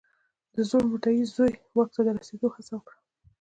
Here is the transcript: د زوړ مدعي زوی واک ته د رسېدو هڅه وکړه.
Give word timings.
د 0.55 0.57
زوړ 0.69 0.83
مدعي 0.91 1.17
زوی 1.35 1.53
واک 1.75 1.89
ته 1.95 2.01
د 2.05 2.09
رسېدو 2.21 2.47
هڅه 2.55 2.71
وکړه. 2.75 2.97